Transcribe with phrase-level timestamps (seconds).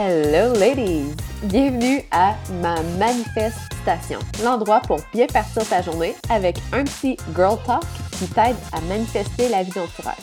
[0.00, 1.12] Hello ladies!
[1.42, 7.82] Bienvenue à ma manifestation, l'endroit pour bien partir ta journée avec un petit girl talk
[8.12, 10.14] qui t'aide à manifester la vie dont tu rêves.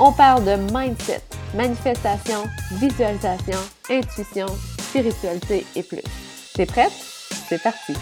[0.00, 1.22] On parle de mindset,
[1.54, 4.46] manifestation, visualisation, intuition,
[4.80, 6.02] spiritualité et plus.
[6.54, 6.90] T'es prête?
[6.90, 7.94] C'est parti!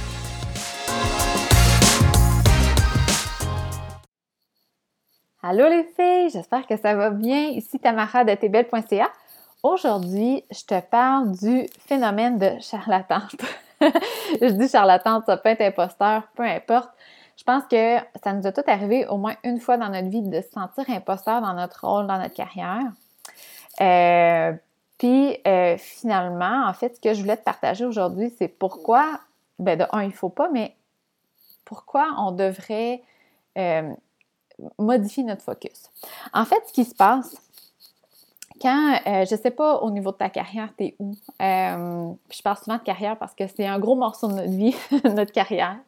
[5.43, 7.49] Allô les filles, j'espère que ça va bien.
[7.49, 9.11] Ici Tamara de tbelle.ca.
[9.65, 13.35] Aujourd'hui, je te parle du phénomène de charlatante.
[13.81, 16.91] je dis charlatante, ça peut être imposteur, peu importe.
[17.39, 20.21] Je pense que ça nous a tout arrivé au moins une fois dans notre vie
[20.21, 22.83] de se sentir imposteur dans notre rôle, dans notre carrière.
[23.81, 24.53] Euh,
[24.99, 29.19] puis euh, finalement, en fait, ce que je voulais te partager aujourd'hui, c'est pourquoi,
[29.59, 30.77] ben de un, il ne faut pas, mais
[31.65, 33.03] pourquoi on devrait
[33.57, 33.95] euh,
[34.79, 35.91] modifier notre focus.
[36.35, 37.35] En fait, ce qui se passe,
[38.61, 41.13] quand, euh, je ne sais pas au niveau de ta carrière, tu es où?
[41.43, 44.75] Euh, je parle souvent de carrière parce que c'est un gros morceau de notre vie,
[45.05, 45.79] notre carrière.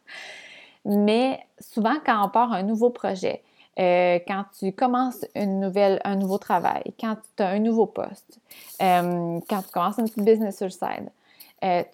[0.84, 3.42] Mais souvent, quand on part un nouveau projet,
[3.78, 8.40] euh, quand tu commences une nouvelle, un nouveau travail, quand tu as un nouveau poste,
[8.78, 11.10] quand tu commences une petite business sur side,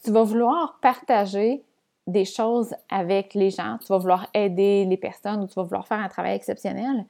[0.05, 1.62] tu vas vouloir partager
[2.07, 5.86] des choses avec les gens, tu vas vouloir aider les personnes ou tu vas vouloir
[5.86, 7.07] faire un travail exceptionnel.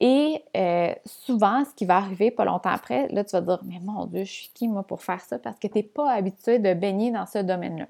[0.00, 3.80] Et euh, souvent, ce qui va arriver pas longtemps après, là, tu vas dire, mais
[3.82, 5.38] mon Dieu, je suis qui, moi, pour faire ça?
[5.38, 7.86] Parce que tu n'es pas habitué de baigner dans ce domaine-là.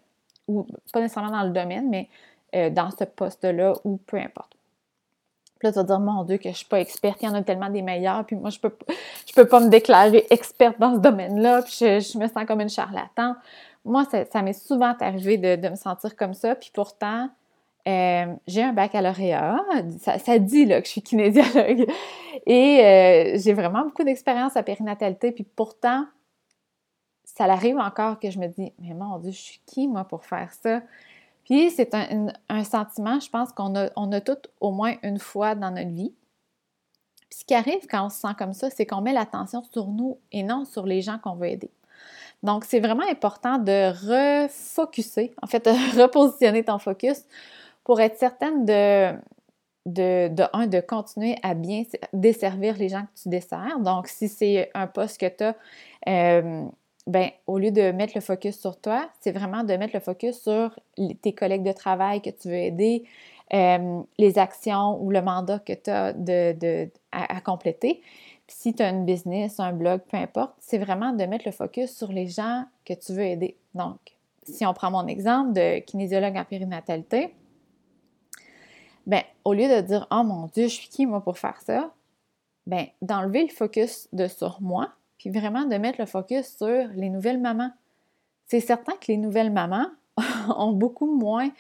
[0.48, 2.08] Ou pas nécessairement dans le domaine, mais
[2.54, 4.56] euh, dans ce poste-là ou peu importe.
[5.58, 7.28] Puis là, tu vas dire, mon Dieu, que je ne suis pas experte, il y
[7.28, 8.76] en a tellement des meilleurs, puis moi, je ne peux,
[9.26, 12.70] je peux pas me déclarer experte dans ce domaine-là, puis je, me sens comme une
[12.70, 13.34] charlatan.
[13.84, 17.28] Moi, ça, m'est souvent arrivé de, de, me sentir comme ça, puis pourtant,
[17.88, 19.58] euh, j'ai un baccalauréat,
[19.98, 21.86] ça, dit que je suis kinésiologue,
[22.46, 26.04] et euh, j'ai vraiment beaucoup d'expérience à périnatalité, puis pourtant,
[27.24, 30.24] ça arrive encore que je me dis, mais mon Dieu, je suis qui, moi, pour
[30.24, 30.82] faire ça?
[31.44, 34.20] Puis c'est un, sentiment, je pense qu'on a, on a
[34.60, 36.12] au moins une fois dans notre vie.
[37.30, 39.86] Puis ce qui arrive quand on se sent comme ça, c'est qu'on met l'attention sur
[39.86, 41.70] nous et non sur les gens qu'on veut aider.
[42.42, 45.70] Donc, c'est vraiment important de refocuser, en fait, de
[46.02, 47.22] repositionner ton focus
[47.88, 49.12] pour être certaine de,
[49.86, 53.80] de, de, un, de continuer à bien desservir les gens que tu desserres.
[53.80, 55.56] Donc, si c'est un poste que tu as,
[56.06, 56.66] euh,
[57.06, 60.38] ben, au lieu de mettre le focus sur toi, c'est vraiment de mettre le focus
[60.42, 60.78] sur
[61.22, 63.04] tes collègues de travail que tu veux aider,
[63.54, 68.02] euh, les actions ou le mandat que tu as de, à, compléter.
[68.46, 71.52] Puis si tu as une business, un blog, peu importe, c'est vraiment de mettre le
[71.52, 73.56] focus sur les gens que tu veux aider.
[73.74, 73.96] Donc,
[74.42, 77.32] si on prend mon exemple de kinésiologue en périnatalité,
[79.08, 81.92] ben, au lieu de dire Oh mon Dieu, je suis qui moi pour faire ça?
[82.66, 87.08] Ben, d'enlever le focus de sur moi, puis vraiment de mettre le focus sur les
[87.08, 87.72] nouvelles mamans.
[88.46, 89.88] C'est certain que les nouvelles mamans
[90.56, 91.50] ont beaucoup moins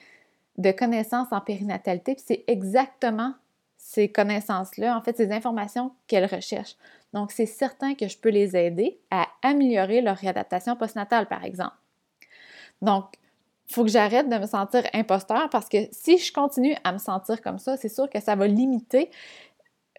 [0.58, 3.32] de connaissances en périnatalité, puis c'est exactement
[3.78, 6.76] ces connaissances-là, en fait, ces informations qu'elles recherchent.
[7.14, 11.76] Donc, c'est certain que je peux les aider à améliorer leur réadaptation postnatale, par exemple.
[12.82, 13.14] Donc,
[13.70, 17.42] faut que j'arrête de me sentir imposteur parce que si je continue à me sentir
[17.42, 19.10] comme ça, c'est sûr que ça va limiter,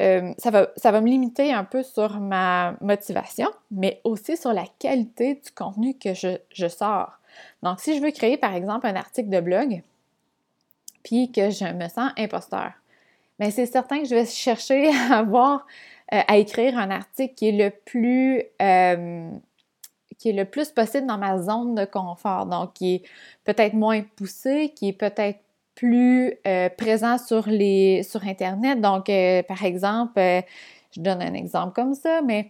[0.01, 4.53] euh, ça, va, ça va me limiter un peu sur ma motivation, mais aussi sur
[4.53, 7.19] la qualité du contenu que je, sors.
[7.63, 9.83] Donc, si je veux créer, par exemple, un article de blog,
[11.03, 12.71] puis que je me sens imposteur,
[13.39, 15.67] mais c'est certain que je vais chercher à avoir,
[16.13, 19.29] euh, à écrire un article qui est le plus euh,
[20.19, 22.45] qui est le plus possible dans ma zone de confort.
[22.45, 23.03] Donc, qui est
[23.45, 25.39] peut-être moins poussé, qui est peut-être
[25.79, 28.81] plus euh, présent sur, les, sur Internet.
[28.81, 30.41] Donc, euh, par exemple, euh,
[30.91, 32.49] je donne un exemple comme ça, mais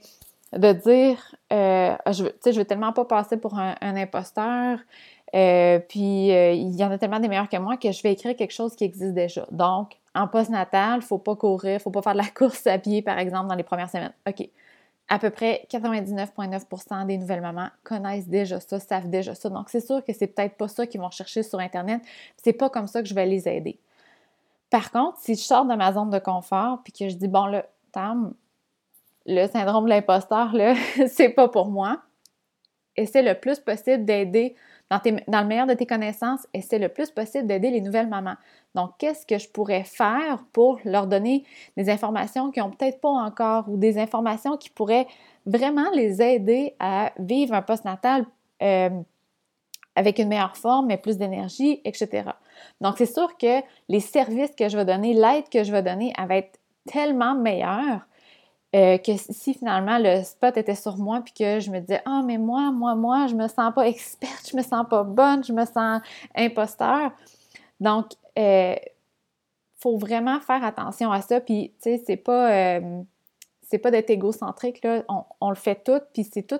[0.52, 4.80] de dire, je veux, veux tellement pas passer pour un, imposteur,
[5.32, 8.54] puis il y en a tellement des meilleurs que moi que je vais écrire quelque
[8.54, 9.46] chose qui existe déjà.
[9.52, 13.20] Donc, en post-natal, faut pas courir, faut pas faire de la course à pied, par
[13.20, 14.14] exemple, dans les premières semaines.
[14.28, 14.50] OK,
[15.10, 19.50] à peu près 99,9% des nouvelles mamans connaissent déjà ça, savent déjà ça.
[19.50, 22.02] Donc, c'est sûr que c'est peut-être pas ça qu'ils vont chercher sur Internet.
[22.38, 23.80] C'est pas comme ça que je vais les aider.
[24.70, 27.48] Par contre, si je sors de ma zone de confort puis que je dis, bon,
[27.48, 28.36] là, Tam,
[29.26, 30.76] le syndrome de l'imposteur, là,
[31.08, 32.02] c'est pas pour moi,
[32.96, 34.56] essaie le plus possible d'aider
[34.90, 38.36] dans, le meilleur de tes connaissances, essaie le plus possible d'aider les nouvelles mamans.
[38.74, 41.46] Donc, qu'est-ce que je pourrais faire pour leur donner
[41.78, 45.08] des informations qui n'ont peut-être pas encore ou des informations qui pourraient
[45.46, 48.26] vraiment les aider à vivre un postnatal
[48.64, 48.90] euh,
[49.96, 52.30] avec une meilleure forme, mais plus d'énergie, etc.
[52.82, 56.14] Donc, c'est sûr que les services que je vais donner, l'aide que je vais donner,
[56.18, 58.08] elle va être tellement meilleure
[58.76, 62.22] euh, que si finalement le spot était sur moi, puis que je me disais, ah,
[62.24, 65.54] mais moi, moi, moi, je me sens pas experte, je me sens pas bonne, je
[65.54, 66.02] me sens
[66.36, 67.12] imposteur.
[67.80, 68.76] Donc, euh,
[69.80, 71.40] faut vraiment faire attention à ça.
[71.42, 73.02] Puis, tu sais, c'est pas, euh,
[73.64, 75.04] c'est pas d'être égocentrique, là.
[75.42, 76.60] On, le fait tout, puis c'est tout.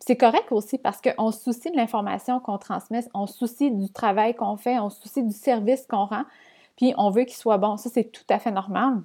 [0.00, 3.92] c'est correct aussi parce qu'on se soucie de l'information qu'on transmet, on se soucie du
[3.92, 6.24] travail qu'on fait, on se soucie du service qu'on rend,
[6.76, 7.76] puis on veut qu'il soit bon.
[7.76, 9.02] Ça, c'est tout à fait normal.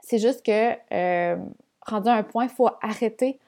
[0.00, 1.36] C'est juste que, euh,
[1.82, 3.38] rendu à un point, il faut arrêter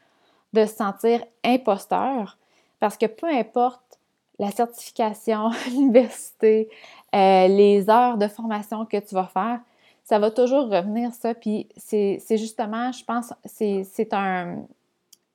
[0.52, 2.37] de se sentir imposteur
[2.81, 3.99] parce que peu importe
[4.38, 6.69] la certification, l'université,
[7.14, 9.61] euh, les heures de formation que tu vas faire,
[10.02, 11.35] ça va toujours revenir ça.
[11.35, 14.64] Puis c'est justement, je pense, c'est un,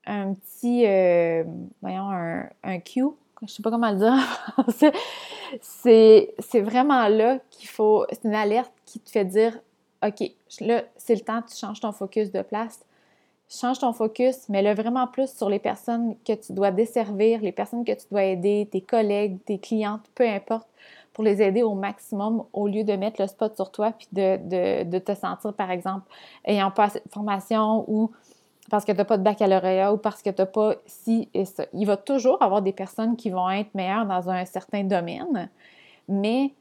[0.06, 1.44] un petit, euh,
[1.82, 3.04] voyons, un, un cue,
[3.44, 4.14] je sais pas comment le dire
[4.58, 4.92] en français.
[5.62, 9.58] C'est vraiment là qu'il faut, c'est une alerte qui te fait dire
[10.04, 10.32] OK,
[10.62, 12.86] là, c'est le temps, tu changes ton focus de place.
[13.48, 17.86] Change ton focus, mets-le vraiment plus sur les personnes que tu dois desservir, les personnes
[17.86, 20.68] que tu dois aider, tes collègues, tes clientes, peu importe,
[21.14, 24.98] pour les aider au maximum au lieu de mettre le spot sur toi puis de,
[24.98, 26.06] te sentir, par exemple,
[26.44, 28.12] ayant pas assez de formation ou
[28.70, 31.46] parce que tu n'as pas de baccalauréat ou parce que tu n'as pas ci et
[31.46, 31.66] ça.
[31.74, 35.50] Il va toujours avoir des personnes qui vont être meilleures dans un certain domaine,
[36.10, 36.52] mais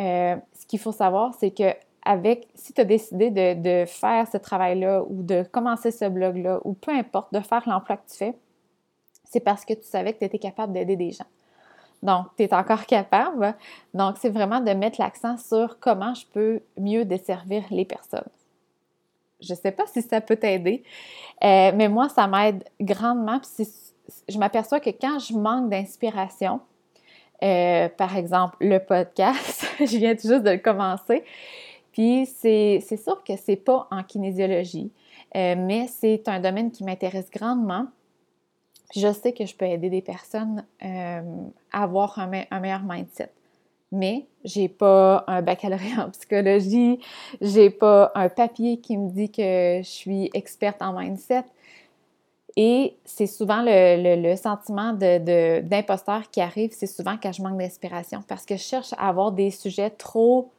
[0.00, 1.72] euh, ce qu'il faut savoir, c'est que
[2.04, 6.74] avec, si tu as décidé de, faire ce travail-là ou de commencer ce blog-là ou
[6.74, 8.34] peu importe, de faire l'emploi que tu fais,
[9.24, 11.26] c'est parce que tu savais que tu étais capable d'aider des gens.
[12.02, 13.54] Donc, tu es encore capable.
[13.94, 18.28] Donc, c'est vraiment de mettre l'accent sur comment je peux mieux desservir les personnes.
[19.40, 20.84] Je ne sais pas si ça peut t'aider,
[21.42, 23.40] euh, mais moi, ça m'aide grandement.
[24.28, 26.60] je m'aperçois que quand je manque d'inspiration,
[27.42, 31.24] euh, par exemple, le podcast, je viens tout juste de le commencer,
[31.92, 34.90] puis c'est sûr que c'est pas en kinésiologie,
[35.36, 37.86] euh, mais c'est un domaine qui m'intéresse grandement.
[38.94, 41.20] je sais que je peux aider des personnes euh,
[41.70, 43.30] à avoir un, meilleur mindset.
[43.90, 46.98] Mais j'ai pas un baccalauréat en psychologie,
[47.42, 51.44] j'ai pas un papier qui me dit que je suis experte en mindset.
[52.56, 58.22] Et c'est souvent le, sentiment d'imposteur de, qui arrive, c'est souvent quand je manque d'inspiration
[58.26, 60.50] parce que je cherche à avoir des sujets trop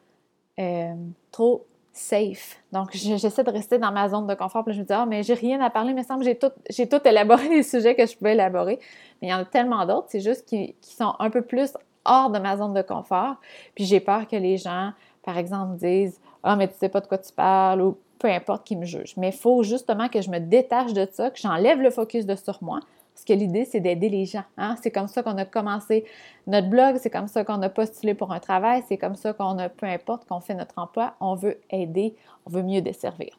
[0.58, 0.94] euh,
[1.30, 2.58] trop safe.
[2.72, 4.64] Donc, j'essaie de rester dans ma zone de confort.
[4.64, 6.38] Puis je me dis, ah, mais j'ai rien à parler, il me semble que j'ai
[6.38, 8.78] tout, tout élaboré les sujets que je pouvais élaborer.
[9.22, 11.72] Mais il y en a tellement d'autres, c'est juste qui, sont un peu plus
[12.04, 13.36] hors de ma zone de confort.
[13.74, 14.90] Puis j'ai peur que les gens,
[15.22, 18.66] par exemple, disent, ah, mais tu sais pas de quoi tu parles ou peu importe
[18.66, 19.14] qui me juge.
[19.16, 22.34] Mais il faut justement que je me détache de ça, que j'enlève le focus de
[22.34, 22.80] sur moi
[23.14, 24.42] parce que l'idée, c'est d'aider les gens.
[24.58, 24.74] Hein.
[24.82, 26.04] C'est comme ça qu'on a commencé
[26.48, 29.56] notre blog, c'est comme ça qu'on a postulé pour un travail, c'est comme ça qu'on
[29.58, 33.38] a, peu importe qu'on fait notre emploi, on veut aider, on veut mieux desservir.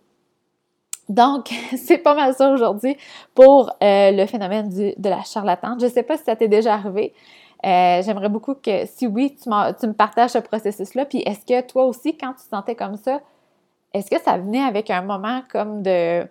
[1.10, 2.96] Donc, c'est pas mal ça aujourd'hui
[3.34, 5.78] pour euh, le phénomène de la charlatane.
[5.80, 7.14] Je ne sais pas si ça t'est déjà arrivé.
[7.66, 9.50] Euh, j'aimerais beaucoup que, si oui, tu,
[9.80, 11.06] tu me partages ce processus-là.
[11.06, 13.20] Puis, est-ce que toi aussi, quand tu te sentais comme ça,
[13.94, 16.26] est-ce que ça venait avec un moment comme de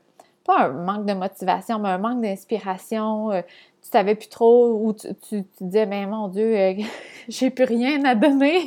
[0.44, 3.30] pas un manque de motivation, mais un manque d'inspiration.
[3.30, 3.42] Euh,
[3.82, 6.74] tu savais plus trop ou tu, disais, mais mon Dieu, euh,
[7.28, 8.64] j'ai plus rien à donner.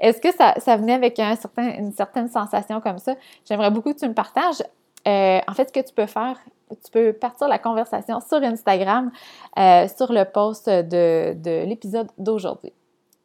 [0.00, 3.14] Est-ce que ça, ça, venait avec une certaine sensation comme ça?
[3.44, 4.62] J'aimerais beaucoup que tu me partages.
[5.06, 6.38] Euh, en fait, ce que tu peux faire,
[6.70, 9.10] tu peux partir la conversation sur Instagram
[9.56, 12.72] sur le post de, de l'épisode d'aujourd'hui.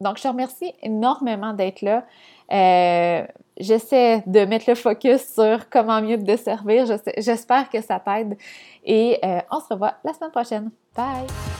[0.00, 2.04] Donc, je te remercie énormément d'être là.
[2.52, 3.26] Euh,
[3.58, 6.86] j'essaie de mettre le focus sur comment mieux te desservir.
[7.18, 8.36] J'espère que ça t'aide
[8.84, 10.70] et euh, on se revoit la semaine prochaine.
[10.96, 11.53] Bye!